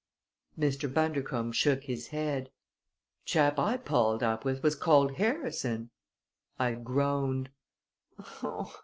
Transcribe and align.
Mr. 0.57 0.91
Bundercombe 0.91 1.53
shook 1.53 1.83
his 1.83 2.07
head. 2.07 2.49
"Chap 3.23 3.59
I 3.59 3.77
palled 3.77 4.23
up 4.23 4.43
with 4.43 4.63
was 4.63 4.73
called 4.73 5.17
Harrison." 5.17 5.91
I 6.57 6.73
groaned. 6.73 7.51